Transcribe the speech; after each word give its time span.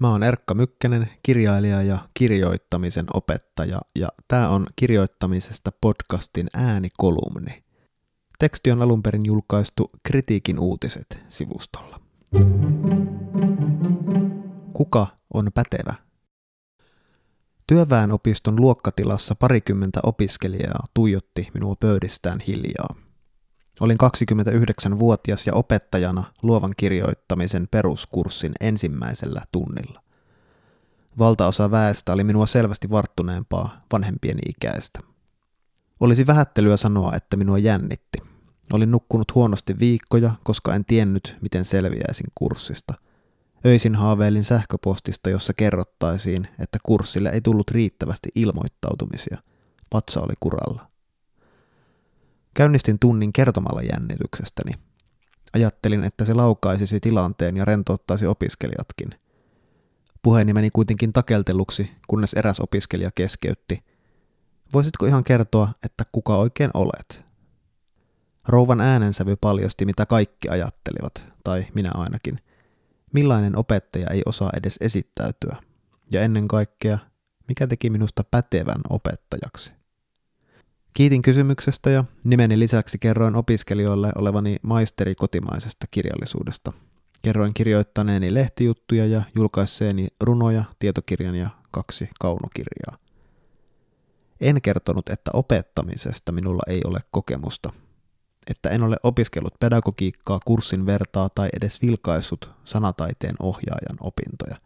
Mä 0.00 0.10
oon 0.10 0.22
Erkka 0.22 0.54
Mykkänen, 0.54 1.10
kirjailija 1.22 1.82
ja 1.82 1.98
kirjoittamisen 2.14 3.06
opettaja, 3.14 3.80
ja 3.98 4.08
tämä 4.28 4.48
on 4.48 4.66
kirjoittamisesta 4.76 5.72
podcastin 5.80 6.46
äänikolumni. 6.54 7.64
Teksti 8.38 8.70
on 8.70 8.82
alun 8.82 9.02
perin 9.02 9.26
julkaistu 9.26 9.90
Kritiikin 10.02 10.58
uutiset 10.58 11.24
sivustolla. 11.28 12.00
Kuka 14.72 15.06
on 15.34 15.50
pätevä? 15.54 15.94
Työväenopiston 17.66 18.60
luokkatilassa 18.60 19.34
parikymmentä 19.34 20.00
opiskelijaa 20.02 20.84
tuijotti 20.94 21.48
minua 21.54 21.74
pöydistään 21.80 22.40
hiljaa. 22.40 23.07
Olin 23.80 23.98
29-vuotias 24.02 25.46
ja 25.46 25.54
opettajana 25.54 26.24
luovan 26.42 26.74
kirjoittamisen 26.76 27.68
peruskurssin 27.70 28.52
ensimmäisellä 28.60 29.42
tunnilla. 29.52 30.02
Valtaosa 31.18 31.70
väestä 31.70 32.12
oli 32.12 32.24
minua 32.24 32.46
selvästi 32.46 32.90
varttuneempaa 32.90 33.82
vanhempien 33.92 34.38
ikäistä. 34.48 35.00
Olisi 36.00 36.26
vähättelyä 36.26 36.76
sanoa, 36.76 37.14
että 37.14 37.36
minua 37.36 37.58
jännitti. 37.58 38.18
Olin 38.72 38.90
nukkunut 38.90 39.34
huonosti 39.34 39.78
viikkoja, 39.78 40.34
koska 40.44 40.74
en 40.74 40.84
tiennyt, 40.84 41.36
miten 41.42 41.64
selviäisin 41.64 42.26
kurssista. 42.34 42.94
Öisin 43.66 43.94
haaveilin 43.94 44.44
sähköpostista, 44.44 45.30
jossa 45.30 45.54
kerrottaisiin, 45.54 46.48
että 46.58 46.78
kurssille 46.82 47.28
ei 47.28 47.40
tullut 47.40 47.70
riittävästi 47.70 48.28
ilmoittautumisia. 48.34 49.38
Patsa 49.90 50.20
oli 50.20 50.34
kuralla. 50.40 50.88
Käynnistin 52.58 52.98
tunnin 52.98 53.32
kertomalla 53.32 53.82
jännityksestäni. 53.82 54.72
Ajattelin, 55.52 56.04
että 56.04 56.24
se 56.24 56.34
laukaisisi 56.34 57.00
tilanteen 57.00 57.56
ja 57.56 57.64
rentouttaisi 57.64 58.26
opiskelijatkin. 58.26 59.08
Puheeni 60.22 60.52
meni 60.52 60.70
kuitenkin 60.70 61.12
takelteluksi, 61.12 61.90
kunnes 62.08 62.34
eräs 62.34 62.60
opiskelija 62.60 63.10
keskeytti. 63.14 63.84
Voisitko 64.72 65.06
ihan 65.06 65.24
kertoa, 65.24 65.68
että 65.84 66.04
kuka 66.12 66.36
oikein 66.36 66.70
olet? 66.74 67.24
Rouvan 68.48 68.80
äänensävy 68.80 69.36
paljasti, 69.36 69.86
mitä 69.86 70.06
kaikki 70.06 70.48
ajattelivat, 70.48 71.24
tai 71.44 71.66
minä 71.74 71.90
ainakin. 71.94 72.40
Millainen 73.12 73.56
opettaja 73.56 74.10
ei 74.10 74.22
osaa 74.26 74.50
edes 74.56 74.76
esittäytyä? 74.80 75.56
Ja 76.10 76.20
ennen 76.20 76.48
kaikkea, 76.48 76.98
mikä 77.48 77.66
teki 77.66 77.90
minusta 77.90 78.24
pätevän 78.24 78.80
opettajaksi? 78.90 79.77
Kiitin 80.94 81.22
kysymyksestä 81.22 81.90
ja 81.90 82.04
nimeni 82.24 82.58
lisäksi 82.58 82.98
kerroin 82.98 83.34
opiskelijoille 83.36 84.12
olevani 84.16 84.56
maisteri 84.62 85.14
kotimaisesta 85.14 85.86
kirjallisuudesta. 85.90 86.72
Kerroin 87.22 87.54
kirjoittaneeni 87.54 88.34
lehtijuttuja 88.34 89.06
ja 89.06 89.22
julkaisseeni 89.34 90.06
runoja, 90.20 90.64
tietokirjan 90.78 91.34
ja 91.34 91.50
kaksi 91.70 92.08
kaunokirjaa. 92.20 92.98
En 94.40 94.62
kertonut, 94.62 95.08
että 95.08 95.30
opettamisesta 95.34 96.32
minulla 96.32 96.62
ei 96.66 96.80
ole 96.84 97.00
kokemusta, 97.10 97.72
että 98.50 98.70
en 98.70 98.82
ole 98.82 98.96
opiskellut 99.02 99.54
pedagogiikkaa 99.60 100.40
kurssin 100.44 100.86
vertaa 100.86 101.28
tai 101.28 101.48
edes 101.56 101.82
vilkaissut 101.82 102.50
sanataiteen 102.64 103.34
ohjaajan 103.42 103.96
opintoja, 104.00 104.56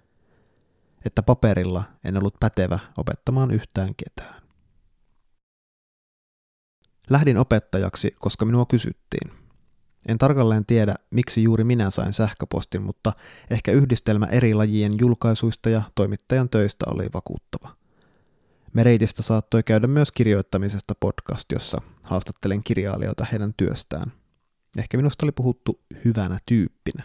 että 1.07 1.23
paperilla 1.23 1.85
en 2.05 2.17
ollut 2.17 2.37
pätevä 2.41 2.79
opettamaan 2.97 3.51
yhtään 3.51 3.95
ketään. 3.97 4.42
Lähdin 7.11 7.39
opettajaksi, 7.39 8.17
koska 8.19 8.45
minua 8.45 8.67
kysyttiin. 8.67 9.33
En 10.09 10.19
tarkalleen 10.19 10.67
tiedä, 10.67 10.95
miksi 11.11 11.43
juuri 11.43 11.65
minä 11.65 11.91
sain 11.91 12.13
sähköpostin, 12.13 12.83
mutta 12.83 13.13
ehkä 13.51 13.73
yhdistelmä 13.73 14.27
eri 14.27 14.55
lajien 14.55 14.93
julkaisuista 15.01 15.71
ja 15.71 15.83
toimittajan 15.95 16.49
töistä 16.49 16.85
oli 16.89 17.07
vakuuttava. 17.15 17.77
Mereitistä 18.73 19.23
saattoi 19.23 19.63
käydä 19.63 19.87
myös 19.87 20.13
kirjoittamisesta 20.13 20.95
podcast, 21.01 21.53
jossa 21.53 21.79
haastattelen 22.03 22.63
kirjailijoita 22.65 23.27
heidän 23.33 23.55
työstään. 23.57 24.13
Ehkä 24.79 24.97
minusta 24.97 25.27
oli 25.27 25.33
puhuttu 25.33 25.81
hyvänä 26.05 26.39
tyyppinä. 26.47 27.05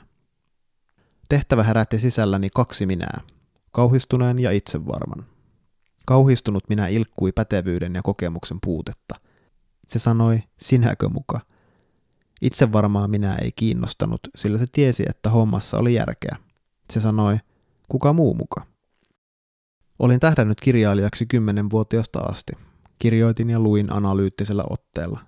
Tehtävä 1.30 1.64
herätti 1.64 2.00
sisälläni 2.00 2.48
kaksi 2.54 2.86
minää, 2.86 3.22
kauhistuneen 3.72 4.40
ja 4.40 4.52
itsevarman. 4.52 5.26
Kauhistunut 6.06 6.64
minä 6.70 6.88
ilkkui 6.88 7.32
pätevyyden 7.32 7.96
ja 7.96 8.02
kokemuksen 8.02 8.58
puutetta– 8.62 9.16
se 9.88 10.00
sanoi, 10.00 10.40
sinäkö 10.58 11.10
muka? 11.10 11.40
Itse 12.42 12.72
varmaan 12.72 13.10
minä 13.10 13.36
ei 13.36 13.52
kiinnostanut, 13.52 14.20
sillä 14.36 14.58
se 14.58 14.66
tiesi, 14.72 15.04
että 15.10 15.30
hommassa 15.30 15.78
oli 15.78 15.94
järkeä. 15.94 16.38
Se 16.94 17.00
sanoi, 17.00 17.38
kuka 17.90 18.14
muu 18.14 18.34
muka? 18.34 18.66
Olin 20.00 20.20
tähdännyt 20.20 20.62
kirjailijaksi 20.62 21.26
kymmenenvuotiaasta 21.26 22.20
asti. 22.20 22.54
Kirjoitin 23.00 23.50
ja 23.50 23.60
luin 23.60 23.94
analyyttisellä 23.94 24.64
otteella. 24.70 25.20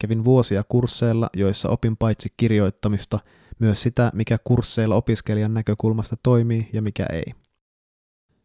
Kävin 0.00 0.24
vuosia 0.24 0.62
kursseilla, 0.68 1.30
joissa 1.36 1.68
opin 1.68 1.96
paitsi 1.96 2.34
kirjoittamista, 2.36 3.18
myös 3.58 3.82
sitä, 3.82 4.10
mikä 4.14 4.38
kursseilla 4.44 4.94
opiskelijan 4.94 5.54
näkökulmasta 5.54 6.16
toimii 6.22 6.68
ja 6.72 6.82
mikä 6.82 7.06
ei. 7.12 7.34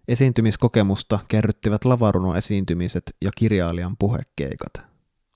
Esiintymiskokemusta 0.07 1.19
kerryttivät 1.28 1.85
lavaruno-esiintymiset 1.85 3.16
ja 3.22 3.31
kirjailijan 3.38 3.95
puhekeikat. 4.00 4.93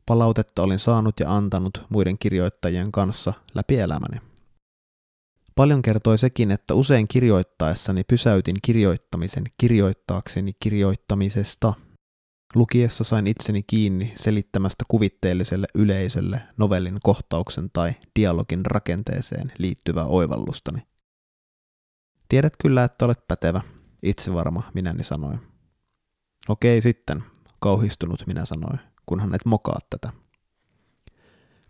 Palautetta 0.08 0.64
olin 0.64 0.80
saanut 0.80 1.20
ja 1.20 1.36
antanut 1.36 1.86
muiden 1.90 2.18
kirjoittajien 2.18 2.92
kanssa 2.92 3.34
läpi 3.54 3.80
elämäni. 3.80 4.22
Paljon 5.56 5.82
kertoi 5.82 6.18
sekin, 6.18 6.52
että 6.52 6.74
usein 6.74 7.08
kirjoittaessani 7.08 8.04
pysäytin 8.04 8.56
kirjoittamisen 8.62 9.44
kirjoittaakseni 9.58 10.52
kirjoittamisesta. 10.60 11.74
Lukiessa 12.56 13.04
sain 13.04 13.28
itseni 13.28 13.64
kiinni 13.64 14.12
selittämästä 14.16 14.86
kuvitteelliselle 14.88 15.68
yleisölle 15.76 16.42
novellin 16.58 16.98
kohtauksen 17.04 17.70
tai 17.74 17.94
dialogin 18.20 18.66
rakenteeseen 18.66 19.54
liittyvää 19.58 20.06
oivallustani. 20.06 20.88
Tiedät 22.30 22.54
kyllä, 22.62 22.84
että 22.84 23.06
olet 23.06 23.28
pätevä, 23.28 23.62
itse 24.04 24.34
varma, 24.34 24.72
minäni 24.74 25.04
sanoi. 25.04 25.38
Okei 26.50 26.82
sitten, 26.82 27.24
kauhistunut 27.60 28.28
minä 28.28 28.46
sanoin 28.46 28.80
kunhan 29.08 29.36
et 29.36 29.46
mokaa 29.46 29.80
tätä. 29.90 30.14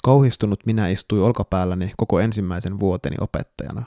Kauhistunut 0.03 0.65
minä 0.65 0.87
istui 0.87 1.21
olkapäälläni 1.21 1.93
koko 1.97 2.19
ensimmäisen 2.19 2.79
vuoteni 2.79 3.15
opettajana. 3.19 3.83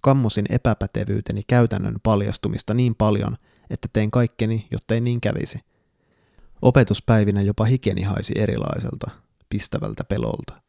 Kammosin 0.00 0.46
epäpätevyyteni 0.50 1.42
käytännön 1.46 1.96
paljastumista 2.02 2.74
niin 2.74 2.94
paljon, 2.94 3.36
että 3.70 3.88
tein 3.92 4.10
kaikkeni, 4.10 4.68
jottei 4.70 5.00
niin 5.00 5.20
kävisi. 5.20 5.60
Opetuspäivinä 6.62 7.42
jopa 7.42 7.64
hikeni 7.64 8.02
haisi 8.02 8.32
erilaiselta, 8.36 9.10
pistävältä 9.48 10.04
pelolta. 10.04 10.62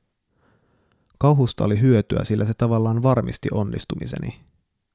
Kauhusta 1.18 1.66
oli 1.66 1.82
hyötyä, 1.82 2.24
sillä 2.24 2.46
se 2.46 2.54
tavallaan 2.54 3.04
varmisti 3.04 3.50
onnistumiseni. 3.52 4.40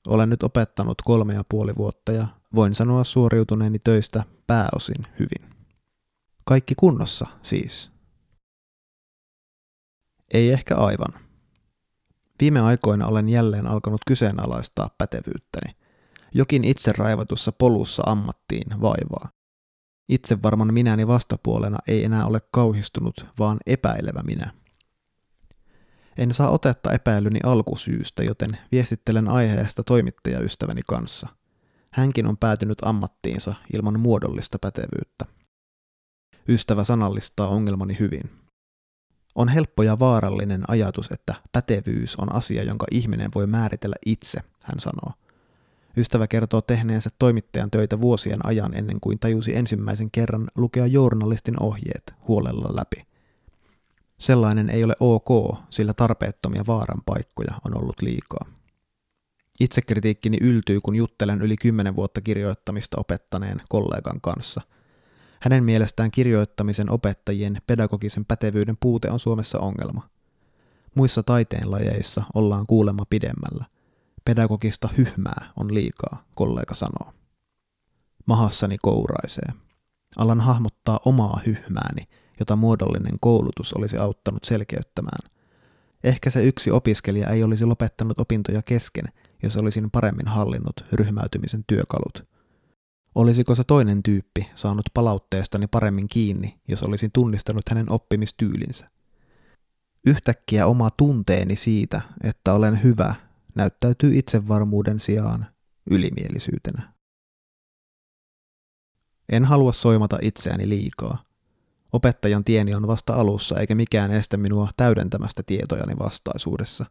Olen 0.09 0.31
nyt 0.31 0.43
opettanut 0.43 1.03
kolme 1.05 1.35
ja 1.35 1.45
puoli 1.49 1.73
vuotta 1.77 2.13
ja 2.13 2.27
voin 2.55 2.75
sanoa 2.75 3.05
suoriutuneeni 3.05 3.79
töistä 3.79 4.23
pääosin 4.47 5.07
hyvin. 5.19 5.50
Kaikki 6.51 6.75
kunnossa 6.75 7.27
siis. 7.43 7.91
Ei 10.35 10.51
ehkä 10.51 10.77
aivan. 10.77 11.21
Viime 12.41 12.61
aikoina 12.61 13.07
olen 13.07 13.29
jälleen 13.29 13.67
alkanut 13.67 14.01
kyseenalaistaa 14.07 14.91
pätevyyttäni. 14.99 15.77
Jokin 16.35 16.65
itse 16.65 16.93
raivatussa 16.93 17.53
polussa 17.53 18.03
ammattiin 18.07 18.81
vaivaa. 18.81 19.29
Itse 20.09 20.43
varman 20.43 20.75
minäni 20.75 21.07
vastapuolena 21.07 21.79
ei 21.89 22.05
enää 22.05 22.27
ole 22.27 22.41
kauhistunut, 22.53 23.27
vaan 23.39 23.59
epäilevä 23.67 24.23
minä. 24.23 24.53
En 26.19 26.33
saa 26.33 26.51
otetta 26.51 26.93
epäilyni 26.93 27.41
alkusyystä, 27.45 28.23
joten 28.23 28.59
viestittelen 28.73 29.29
aiheesta 29.29 29.83
toimittajaystäväni 29.83 30.81
kanssa. 30.89 31.29
Hänkin 31.93 32.27
on 32.27 32.37
päätynyt 32.37 32.79
ammattiinsa 32.83 33.55
ilman 33.75 34.01
muodollista 34.01 34.59
pätevyyttä. 34.59 35.40
Ystävä 36.49 36.85
sanallistaa 36.85 37.49
ongelmani 37.49 37.97
hyvin. 38.01 38.31
On 39.35 39.49
helppo 39.49 39.83
ja 39.83 39.99
vaarallinen 39.99 40.63
ajatus, 40.69 41.11
että 41.13 41.35
pätevyys 41.53 42.17
on 42.17 42.35
asia, 42.35 42.63
jonka 42.63 42.87
ihminen 42.91 43.31
voi 43.35 43.47
määritellä 43.47 43.97
itse, 44.07 44.41
hän 44.63 44.81
sanoo. 44.81 45.13
Ystävä 45.97 46.27
kertoo 46.27 46.61
tehneensä 46.61 47.11
toimittajan 47.19 47.71
töitä 47.71 48.01
vuosien 48.01 48.47
ajan 48.47 48.77
ennen 48.77 49.01
kuin 49.01 49.19
tajusi 49.19 49.57
ensimmäisen 49.57 50.11
kerran 50.11 50.49
lukea 50.57 50.87
journalistin 50.87 51.63
ohjeet 51.63 52.15
huolella 52.29 52.77
läpi. 52.77 53.07
Sellainen 54.19 54.71
ei 54.71 54.85
ole 54.85 54.95
ok, 55.01 55.59
sillä 55.71 55.95
tarpeettomia 55.95 56.65
vaaran 56.67 57.03
paikkoja 57.07 57.55
on 57.65 57.77
ollut 57.77 58.03
liikaa. 58.03 58.47
Itsekritiikkini 59.61 60.39
yltyy, 60.41 60.81
kun 60.81 60.97
juttelen 60.97 61.43
yli 61.43 61.57
kymmenen 61.57 61.97
vuotta 61.97 62.21
kirjoittamista 62.21 62.97
opettaneen 63.01 63.61
kollegan 63.69 64.21
kanssa– 64.21 64.61
hänen 65.41 65.65
mielestään 65.65 66.11
kirjoittamisen 66.11 66.91
opettajien 66.91 67.63
pedagogisen 67.67 68.25
pätevyyden 68.25 68.77
puute 68.81 69.11
on 69.11 69.21
Suomessa 69.21 69.59
ongelma. 69.59 70.11
Muissa 70.95 71.23
taiteenlajeissa 71.23 72.23
ollaan 72.35 72.67
kuulemma 72.67 73.05
pidemmällä. 73.11 73.65
Pedagogista 74.25 74.89
hyhmää 74.99 75.53
on 75.57 75.75
liikaa, 75.75 76.25
kollega 76.35 76.75
sanoo. 76.75 77.13
Mahassani 78.27 78.77
kouraisee. 78.83 79.49
Alan 80.17 80.41
hahmottaa 80.41 81.01
omaa 81.05 81.41
hyhmääni, 81.47 82.09
jota 82.41 82.57
muodollinen 82.57 83.15
koulutus 83.21 83.73
olisi 83.73 83.99
auttanut 83.99 84.45
selkeyttämään. 84.45 85.31
Ehkä 86.05 86.31
se 86.31 86.45
yksi 86.45 86.71
opiskelija 86.71 87.29
ei 87.29 87.43
olisi 87.43 87.67
lopettanut 87.67 88.21
opintoja 88.21 88.63
kesken, 88.63 89.05
jos 89.43 89.57
olisin 89.57 89.91
paremmin 89.91 90.29
hallinnut 90.29 90.85
ryhmäytymisen 90.93 91.65
työkalut. 91.67 92.31
Olisiko 93.15 93.55
se 93.55 93.65
toinen 93.65 94.03
tyyppi 94.03 94.49
saanut 94.55 94.87
palautteestani 94.95 95.67
paremmin 95.67 96.09
kiinni, 96.09 96.61
jos 96.69 96.83
olisin 96.83 97.11
tunnistanut 97.13 97.69
hänen 97.69 97.93
oppimistyylinsä? 97.93 98.91
Yhtäkkiä 100.07 100.67
oma 100.67 100.91
tunteeni 100.91 101.57
siitä, 101.57 102.01
että 102.25 102.55
olen 102.55 102.83
hyvä, 102.83 103.15
näyttäytyy 103.55 104.19
itsevarmuuden 104.19 105.01
sijaan 105.01 105.47
ylimielisyytenä. 105.91 106.93
En 109.29 109.45
halua 109.45 109.73
soimata 109.73 110.19
itseäni 110.23 110.69
liikaa. 110.69 111.25
Opettajan 111.93 112.45
tieni 112.45 112.75
on 112.75 112.87
vasta 112.87 113.15
alussa, 113.15 113.61
eikä 113.61 113.75
mikään 113.75 114.11
estä 114.11 114.37
minua 114.37 114.69
täydentämästä 114.77 115.43
tietojani 115.43 115.99
vastaisuudessa. 115.99 116.87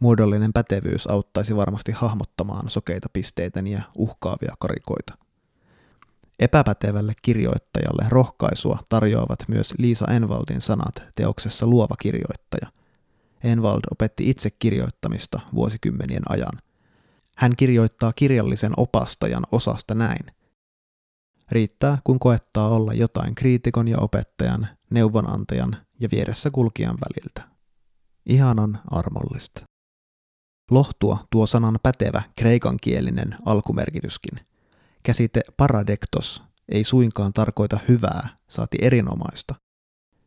Muodollinen 0.00 0.52
pätevyys 0.52 1.06
auttaisi 1.06 1.56
varmasti 1.56 1.92
hahmottamaan 1.92 2.68
sokeita 2.70 3.08
pisteitäni 3.12 3.70
ja 3.70 3.82
uhkaavia 3.94 4.54
karikoita. 4.58 5.25
Epäpätevälle 6.38 7.12
kirjoittajalle 7.22 8.06
rohkaisua 8.08 8.78
tarjoavat 8.88 9.38
myös 9.48 9.74
Liisa 9.78 10.06
Envaldin 10.06 10.60
sanat 10.60 11.02
teoksessa 11.14 11.66
Luova 11.66 11.96
kirjoittaja. 12.00 12.72
Envald 13.44 13.80
opetti 13.90 14.30
itse 14.30 14.50
kirjoittamista 14.50 15.40
vuosikymmenien 15.54 16.22
ajan. 16.28 16.60
Hän 17.36 17.56
kirjoittaa 17.56 18.12
kirjallisen 18.12 18.72
opastajan 18.76 19.46
osasta 19.52 19.94
näin. 19.94 20.26
Riittää, 21.50 21.98
kun 22.04 22.18
koettaa 22.18 22.68
olla 22.68 22.94
jotain 22.94 23.34
kriitikon 23.34 23.88
ja 23.88 23.98
opettajan, 23.98 24.68
neuvonantajan 24.90 25.76
ja 26.00 26.08
vieressä 26.12 26.50
kulkijan 26.50 26.98
väliltä. 27.00 27.56
Ihanan 28.26 28.80
armollista. 28.90 29.64
Lohtua 30.70 31.18
tuo 31.30 31.46
sanan 31.46 31.78
pätevä 31.82 32.22
kreikankielinen 32.36 33.36
alkumerkityskin– 33.44 34.40
Käsite 35.06 35.40
paradektos 35.56 36.42
ei 36.68 36.84
suinkaan 36.84 37.32
tarkoita 37.32 37.78
hyvää, 37.88 38.28
saati 38.48 38.78
erinomaista. 38.80 39.54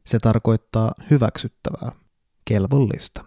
Se 0.05 0.19
tarkoittaa 0.19 0.93
hyväksyttävää, 1.09 1.91
kelvollista. 2.45 3.25